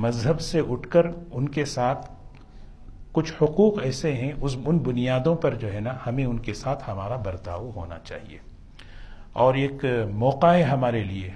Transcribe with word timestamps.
مذہب 0.00 0.40
سے 0.40 0.60
اٹھ 0.68 0.88
کر 0.88 1.06
ان 1.32 1.48
کے 1.48 1.64
ساتھ 1.64 2.12
کچھ 3.12 3.32
حقوق 3.42 3.78
ایسے 3.82 4.12
ہیں، 4.12 4.32
اس 4.40 4.56
ان 4.64 4.78
بنیادوں 4.78 5.36
پر 5.36 5.54
جو 5.54 5.72
ہے 5.72 5.80
نا، 5.80 5.90
ہمیں 6.06 6.24
ان 6.24 6.38
کے 6.38 6.54
ساتھ 6.54 6.90
ہمارا 6.90 7.16
برتاؤ 7.16 7.70
ہونا 7.76 7.98
چاہیے۔ 8.04 8.38
اور 9.32 9.54
ایک 9.54 9.84
موقع 10.12 10.46
ہے 10.46 10.62
ہمارے 10.62 11.04
لیے۔ 11.04 11.30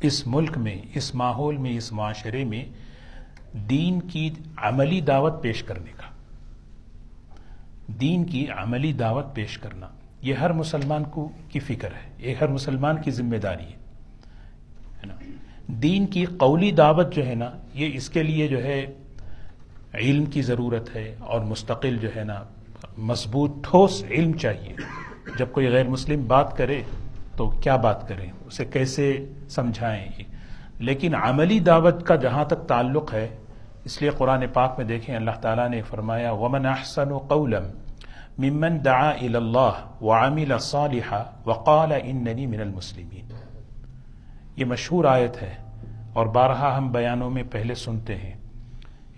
اس 0.00 0.26
ملک 0.26 0.58
میں، 0.58 0.78
اس 0.94 1.14
ماحول 1.14 1.56
میں، 1.56 1.76
اس 1.76 1.92
معاشرے 1.92 2.44
میں 2.44 2.64
دین 3.56 4.00
کی 4.00 4.30
عملی 4.56 5.00
دعوت 5.00 5.42
پیش 5.42 5.62
کرنے 5.62 5.92
کا۔ 5.96 6.08
دین 8.00 8.24
کی 8.24 8.46
عملی 8.48 8.92
دعوت 8.92 9.34
پیش 9.34 9.58
کرنا۔ 9.58 9.88
یہ 10.22 10.34
ہر 10.34 10.52
مسلمان 10.52 11.04
کو 11.04 11.28
کی 11.48 11.60
فکر 11.60 11.88
ہے، 11.88 12.28
یہ 12.28 12.34
ہر 12.40 12.48
مسلمان 12.48 13.02
کی 13.02 13.10
ذمہ 13.10 13.36
داری 13.36 13.64
ہے۔ 13.64 13.76
نا؟ 15.06 15.14
دین 15.68 16.06
کی 16.06 16.24
قولی 16.24 16.70
دعوت 16.70 17.14
جو 17.14 17.26
ہے 17.26 17.34
نا، 17.34 17.50
یہ 17.74 17.90
اس 17.92 18.10
کے 18.10 18.22
لیے 18.22 18.48
جو 18.48 18.62
ہے 18.64 18.86
علم 19.94 20.24
کی 20.24 20.42
ضرورت 20.42 20.96
ہے 20.96 21.14
اور 21.20 21.40
مستقل 21.40 21.96
جو 21.96 22.08
ہے 22.16 22.24
نا، 22.24 22.42
مضبوط 22.98 23.50
ٹھوس 23.62 24.04
علم 24.10 24.32
چاہیے۔ 24.32 24.74
جب 25.38 25.46
کوئی 25.52 25.68
غیر 25.68 25.88
مسلم 25.88 26.26
بات 26.26 26.56
کرے 26.56 26.82
تو 27.36 27.48
کیا 27.48 27.76
بات 27.76 28.08
کریں 28.08 28.30
اسے 28.46 28.64
کیسے 28.64 29.26
سمجھائیں؟ 29.48 30.08
لیکن 30.78 31.14
عملی 31.14 31.60
دعوت 31.60 32.06
کا 32.06 32.16
جہاں 32.16 32.44
تک 32.44 32.68
تعلق 32.68 33.14
ہے، 33.14 33.28
اس 33.84 34.02
لیے 34.02 34.10
قرآن 34.10 34.44
پاک 34.52 34.74
میں 34.78 34.86
دیکھیں، 34.86 35.16
اللہ 35.16 35.40
تعالیٰ 35.40 35.68
نے 35.68 35.82
فرمایا، 35.82 36.32
ومن 36.32 36.66
احسن 36.66 37.18
قولا 37.18 37.60
ممن 38.38 38.84
دعا 38.84 39.10
الى 39.10 39.36
اللہ 39.36 40.02
وعمل 40.02 40.58
صالحا 40.60 41.22
وقال 41.46 41.92
اننی 42.02 42.46
من 42.46 42.60
المسلمین 42.60 43.35
یہ 44.56 44.64
مشہور 44.64 45.04
آیت 45.04 45.42
ہے 45.42 45.54
اور 46.12 46.26
بارہا 46.26 46.78
ہم 46.78 46.92
بیانوں 46.92 47.30
میں 47.30 47.42
پہلے 47.50 47.74
سنتے 47.74 48.16
ہیں۔ 48.16 48.34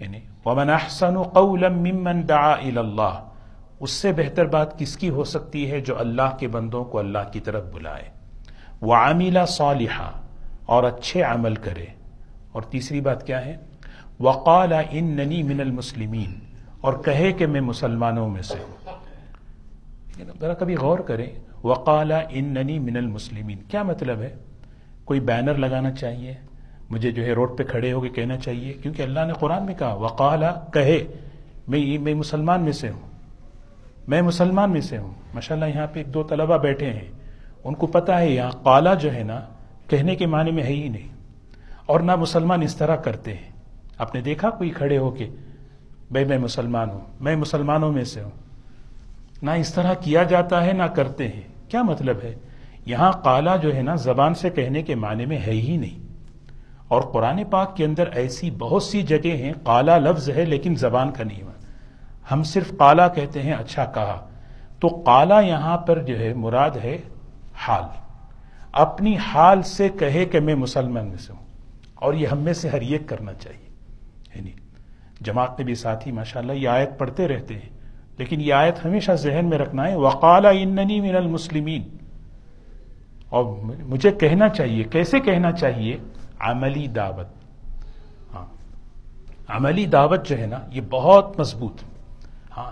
یعنی 0.00 0.20
ومن 0.44 0.70
احسن 0.70 1.22
قولا 1.22 1.68
ممن 1.68 2.28
دعا 2.28 2.52
اللہ 2.52 3.28
اس 3.80 3.90
سے 3.90 4.12
بہتر 4.12 4.46
بات 4.46 4.78
کس 4.78 4.96
کی 4.96 5.10
ہو 5.10 5.24
سکتی 5.24 5.70
ہے 5.70 5.80
جو 5.80 6.00
اللہ 6.00 6.36
کے 6.38 6.48
بندوں 6.48 6.84
کو 6.84 6.98
اللہ 6.98 7.18
کی 7.32 7.40
طرف 7.40 7.64
بلائے؟ 7.74 8.08
وعمل 8.82 9.38
صالحا، 9.48 10.10
اور 10.66 10.84
اچھے 10.84 11.22
عمل 11.22 11.54
کرے۔ 11.54 11.86
اور 12.52 12.62
تیسری 12.62 13.00
بات 13.00 13.26
کیا 13.26 13.44
ہے؟ 13.44 13.56
وقال 14.20 14.72
اننی 14.90 15.42
من 15.42 15.60
المسلمین 15.60 16.34
اور 16.80 16.92
کہے 17.04 17.32
کہ 17.32 17.46
میں 17.46 17.60
مسلمانوں 17.60 18.28
میں 18.28 18.42
سے 18.42 18.54
ہوں۔ 18.58 18.92
ذرا 20.40 20.54
کبھی 20.54 20.76
غور 20.76 20.98
کریں۔ 20.98 21.26
وقال 21.64 22.12
اننی 22.30 22.78
من 22.78 22.96
المسلمین 22.96 23.58
کیا 23.68 23.82
مطلب 23.82 24.20
ہے؟ 24.20 24.36
کوئی 25.08 25.20
بینر 25.20 25.54
لگانا 25.54 25.90
چاہیے، 25.90 26.34
مجھے 26.90 27.10
جو 27.10 27.22
ہے 27.22 27.32
روڈ 27.32 27.58
پہ 27.58 27.62
کھڑے 27.64 27.92
ہو 27.92 28.00
کے 28.00 28.08
کہنا 28.08 28.36
چاہیے، 28.36 28.72
کیونکہ 28.72 29.02
اللہ 29.02 29.20
نے 29.26 29.32
قرآن 29.32 29.66
میں 29.66 29.74
کہا، 29.74 29.94
وقال، 29.94 30.44
کہے، 30.72 31.04
میں 31.68 31.98
میں 31.98 32.14
مسلمان 32.14 32.62
میں 32.62 32.72
سے 32.72 32.90
ہوں۔ 32.90 33.08
میں 34.08 34.22
مسلمان 34.22 34.70
میں 34.70 34.80
سے 34.80 34.98
ہوں۔ 34.98 35.12
ماشاء 35.34 35.54
اللہ 35.54 35.76
یہاں 35.76 35.86
پہ 35.92 36.00
ایک 36.00 36.14
دو 36.14 36.22
طلبہ 36.22 36.58
بیٹھے 36.58 36.90
ہیں۔ 36.90 37.12
ان 37.64 37.74
کو 37.74 37.86
پتا 37.86 38.20
ہے، 38.20 38.30
یہاں 38.30 38.50
قالا 38.50 38.94
جو 38.94 39.14
ہے 39.14 39.22
نا، 39.22 39.40
کہنے 39.88 40.16
کے 40.16 40.26
معنی 40.26 40.50
میں 40.50 40.62
ہے 40.62 40.68
ہی 40.68 40.88
نہیں۔ 40.88 41.08
اور 41.86 42.00
نہ 42.00 42.16
مسلمان 42.16 42.62
اس 42.62 42.76
طرح 42.76 42.96
کرتے 42.96 43.34
ہیں۔ 43.34 43.50
آپ 43.98 44.14
نے 44.14 44.20
دیکھا 44.20 44.50
کوئی 44.50 44.70
کھڑے 44.70 44.98
ہو 44.98 45.10
کے، 45.10 45.30
بھائی 46.10 46.24
میں 46.24 46.38
مسلمان 46.38 46.90
ہوں، 46.90 47.00
میں 47.20 47.36
مسلمانوں 47.36 47.92
میں 47.92 48.04
سے 48.04 48.22
ہوں۔ 48.22 48.30
نہ 49.42 49.50
اس 49.50 49.74
طرح 49.74 49.94
کیا 49.94 50.22
جاتا 50.22 50.64
ہے، 50.64 50.72
نہ 50.72 50.82
کرتے 50.82 51.28
ہیں۔ 51.28 51.70
کیا 51.70 51.82
مطلب 51.82 52.16
ہے؟ 52.22 52.34
یہاں 52.88 53.12
قالا 53.12 53.56
جو 53.56 53.74
ہے 53.74 53.82
نا، 53.82 53.94
زبان 53.94 54.34
سے 54.34 54.50
کہنے 54.50 54.82
کے 54.82 54.94
معنی 54.94 55.26
میں 55.26 55.38
ہے 55.38 55.52
ہی 55.52 55.76
نہیں۔ 55.76 56.06
اور 56.88 57.02
قرآن 57.02 57.44
پاک 57.50 57.76
کے 57.76 57.84
اندر 57.84 58.06
ایسی 58.06 58.50
بہت 58.50 58.82
سی 58.82 59.02
جگہ 59.02 59.36
ہیں، 59.36 59.52
قالا 59.62 59.98
لفظ 59.98 60.30
ہے 60.30 60.44
لیکن 60.44 60.74
زبان 60.74 61.10
کا 61.10 61.24
نہیں 61.24 61.42
ہوا۔ 61.42 61.52
ہم 62.32 62.42
صرف 62.42 62.72
قالا 62.78 63.08
کہتے 63.08 63.42
ہیں 63.42 63.52
اچھا 63.52 63.84
کہا۔ 63.84 64.28
تو 64.80 64.88
قالا 64.88 65.40
یہاں 65.40 65.78
پر 65.78 66.02
جو 66.02 66.18
ہے، 66.18 66.34
مراد 66.34 66.70
ہے 66.84 66.98
حال۔ 67.54 67.82
اپنی 68.72 69.16
حال 69.16 69.62
سے 69.62 69.88
کہے 69.88 70.24
کہ 70.24 70.40
میں 70.40 70.54
مسلمان 70.54 71.08
میں 71.08 71.16
سے 71.16 71.32
ہوں۔ 71.32 71.46
اور 71.94 72.14
یہ 72.14 72.26
ہم 72.26 72.38
میں 72.38 72.52
سے 72.52 72.68
ہر 72.68 72.80
ایک 72.80 73.08
کرنا 73.08 73.32
چاہیے۔ 73.32 73.70
یعنی 74.34 74.50
جماعت 75.20 75.50
میں 75.50 75.64
بھی 75.64 75.74
ساتھی 75.74 76.12
ماشاء 76.12 76.40
اللہ 76.40 76.52
یہ 76.52 76.68
آیت 76.68 76.98
پڑھتے 76.98 77.28
رہتے 77.28 77.54
ہیں۔ 77.54 77.78
لیکن 78.18 78.40
یہ 78.40 78.52
آیت 78.52 78.84
ہمیشہ 78.84 79.12
ذہن 79.12 79.46
میں 79.46 79.58
رکھنا 79.58 79.88
ہے 79.88 79.96
وقال 79.96 80.46
اننی 80.46 81.00
من 81.00 81.16
المسلمین۔ 81.16 81.97
اور 83.28 83.44
مجھے 83.62 84.10
کہنا 84.10 84.48
چاہیے، 84.48 84.84
کیسے 84.84 85.20
کہنا 85.20 85.52
چاہیے؟ 85.52 85.96
عملی 86.40 86.86
دعوت۔ 86.86 87.26
ہاں۔ 88.34 88.46
عملی 89.48 89.86
دعوت 89.86 90.26
جو 90.26 90.38
ہے 90.38 90.46
نا، 90.46 90.58
یہ 90.70 90.80
بہت 90.90 91.40
مضبوط۔ 91.40 91.82
ہاں۔ 92.56 92.70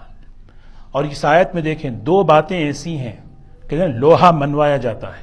اور 0.93 1.05
اس 1.05 1.25
آیت 1.25 1.55
میں 1.55 1.63
دیکھیں، 1.63 1.91
دو 1.91 2.23
باتیں 2.23 2.59
ایسی 2.59 2.99
ہیں 2.99 3.17
کہ 3.69 3.87
لوہا 3.87 4.31
منوایا 4.31 4.77
جاتا 4.77 5.09
ہے۔ 5.09 5.23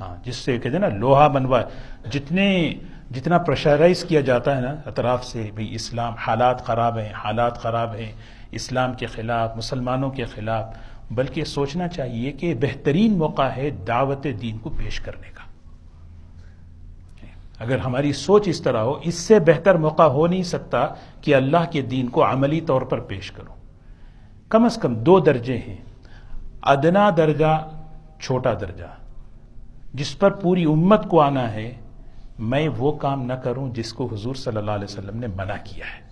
ہاں 0.00 0.16
جس 0.24 0.36
سے 0.36 0.58
کہتے 0.58 0.68
ہیں 0.68 0.78
نا، 0.78 0.88
لوہا 0.88 1.28
منوایا 1.28 1.64
جتنے، 2.10 2.74
جتنا 3.10 3.38
پریشرائز 3.38 4.04
کیا 4.04 4.20
جاتا 4.20 4.56
ہے 4.56 4.60
نا، 4.60 4.74
اطراف 4.86 5.24
سے، 5.24 5.50
بھئی 5.54 5.74
اسلام 5.74 6.14
حالات 6.14 6.64
خراب 6.64 6.98
ہیں، 6.98 7.12
حالات 7.12 7.58
خراب 7.58 7.94
ہیں، 7.94 8.12
اسلام 8.50 8.92
کے 8.94 9.06
خلاف، 9.06 9.56
مسلمانوں 9.56 10.10
کے 10.10 10.24
خلاف 10.24 10.64
بلکہ 11.10 11.44
سوچنا 11.44 11.88
چاہیے 11.88 12.32
کہ 12.32 12.54
بہترین 12.54 13.18
موقع 13.18 13.42
ہے 13.42 13.70
دعوت 13.70 14.26
دین 14.42 14.58
کو 14.58 14.70
پیش 14.70 15.00
کرنے 15.00 15.30
کا۔ 15.34 15.38
اگر 17.58 17.78
ہماری 17.78 18.12
سوچ 18.12 18.48
اس 18.48 18.60
طرح 18.60 18.78
ہو، 18.78 19.00
اس 19.02 19.14
سے 19.14 19.40
بہتر 19.40 19.74
موقع 19.74 20.02
ہو 20.02 20.26
نہیں 20.26 20.42
سکتا 20.42 20.86
کہ 21.20 21.34
اللہ 21.34 21.70
کے 21.72 21.82
دین 21.82 22.08
کو 22.08 22.24
عملی 22.24 22.60
طور 22.60 22.82
پر 22.82 23.00
پیش 23.00 23.32
کرو۔ 23.32 23.54
کم 24.48 24.64
از 24.64 24.76
کم 24.76 24.94
دو 24.94 25.20
درجے 25.20 25.58
ہیں۔ 25.58 25.76
ادنا 26.62 27.10
درجہ، 27.16 27.68
چھوٹا 28.20 28.54
درجہ۔ 28.54 28.96
جس 29.94 30.18
پر 30.18 30.30
پوری 30.30 30.64
امت 30.64 31.08
کو 31.08 31.20
آنا 31.20 31.52
ہے، 31.52 31.74
میں 32.38 32.68
وہ 32.68 32.92
کام 32.92 33.22
نہ 33.22 33.32
کروں 33.32 33.74
جس 33.74 33.92
کو 33.92 34.08
حضور 34.12 34.34
صلی 34.34 34.56
اللہ 34.56 34.70
علیہ 34.70 34.84
وسلم 34.84 35.18
نے 35.18 35.26
منع 35.26 35.56
کیا 35.64 35.86
ہے۔ 35.86 36.08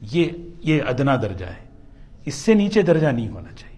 یہ 0.00 0.24
یہ 0.60 0.82
ادنا 0.88 1.16
درجہ 1.16 1.44
ہے۔ 1.44 1.64
اس 2.24 2.34
سے 2.34 2.54
نیچے 2.54 2.82
درجہ 2.82 3.06
نہیں 3.06 3.28
ہونا 3.28 3.52
چاہیے۔ 3.56 3.75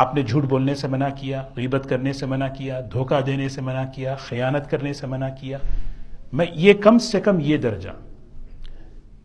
آپ 0.00 0.14
نے 0.14 0.22
جھوٹ 0.22 0.44
بولنے 0.44 0.74
سے 0.74 0.88
منع 0.88 1.08
کیا، 1.16 1.42
غیبت 1.56 1.88
کرنے 1.88 2.12
سے 2.12 2.26
منع 2.26 2.46
کیا، 2.48 2.80
دھوکہ 2.92 3.20
دینے 3.20 3.48
سے 3.48 3.60
منع 3.60 3.84
کیا، 3.94 4.14
خیانت 4.14 4.70
کرنے 4.70 4.92
سے 4.92 5.06
منع 5.06 5.28
کیا۔ 5.40 5.58
میں 6.32 6.46
یہ 6.54 6.74
کم 6.74 6.98
سے 6.98 7.20
کم 7.20 7.38
یہ 7.40 7.56
درجہ، 7.56 7.88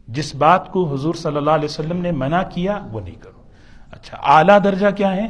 جس 0.07 0.35
بات 0.35 0.71
کو 0.71 0.93
حضور 0.93 1.13
صلی 1.13 1.37
اللہ 1.37 1.51
علیہ 1.51 1.65
وسلم 1.65 2.01
نے 2.01 2.11
منع 2.11 2.41
کیا، 2.53 2.79
وہ 2.91 2.99
نہیں 2.99 3.15
کروں۔ 3.15 3.43
اچھا 3.91 4.17
اعلیٰ 4.23 4.63
درجہ 4.63 4.87
کیا 4.95 5.15
ہے؟ 5.15 5.27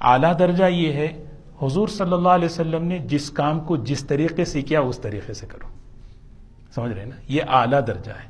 اعلیٰ 0.00 0.38
درجہ 0.38 0.64
یہ 0.64 0.92
ہے، 0.92 1.24
حضور 1.62 1.88
صلی 1.88 2.12
اللہ 2.12 2.28
علیہ 2.28 2.46
وسلم 2.46 2.84
نے 2.84 2.98
جس 2.98 3.30
کام 3.30 3.60
کو 3.60 3.76
جس 3.76 4.04
طریقے 4.04 4.44
سے 4.44 4.62
کیا، 4.62 4.80
اس 4.80 4.98
طریقے 4.98 5.32
سے 5.32 5.46
کرو۔ 5.46 5.68
سمجھ 6.74 6.92
رہے 6.92 7.04
نا؟ 7.04 7.16
یہ 7.28 7.42
اعلیٰ 7.48 7.80
درجہ 7.86 8.10
ہے۔ 8.10 8.28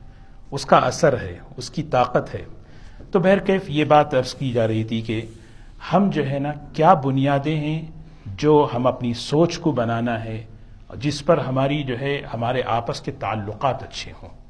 اس 0.51 0.67
کا 0.67 0.77
اثر 0.77 1.21
ہے، 1.21 1.39
اس 1.57 1.71
کی 1.71 1.83
طاقت 1.83 2.35
ہے۔ 2.35 2.45
تو 3.11 3.19
بہرکیف، 3.19 3.63
یہ 3.69 3.85
بات 3.85 4.15
عرض 4.15 4.35
کی 4.35 4.53
جا 4.53 4.67
رہی 4.67 4.85
تھی 4.85 5.01
کہ 5.01 5.23
ہم 5.93 6.11
جو 6.11 6.31
ہے 6.31 6.39
نا، 6.39 6.53
کیا 6.73 6.95
بنیادیں 6.95 7.57
ہیں 7.57 7.83
جو 8.27 8.69
ہم 8.75 8.87
اپنی 8.87 9.15
سوچ 9.15 9.59
کو 9.59 9.73
بنانا 9.73 10.25
ہے، 10.25 10.45
جس 10.95 11.25
پر 11.27 11.39
ہماری 11.39 11.83
جو 11.83 12.01
ہے، 12.01 12.23
ہمارے 12.35 12.63
آپس 12.67 13.01
کے 13.01 13.13
تعلقات 13.13 13.83
اچھے 13.83 14.13
ہوں۔ 14.23 14.42